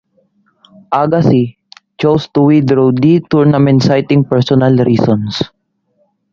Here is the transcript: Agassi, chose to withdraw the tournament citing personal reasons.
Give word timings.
Agassi, 0.91 1.57
chose 1.99 2.27
to 2.29 2.41
withdraw 2.41 2.91
the 2.91 3.19
tournament 3.29 3.83
citing 3.83 4.23
personal 4.25 4.75
reasons. 4.83 5.43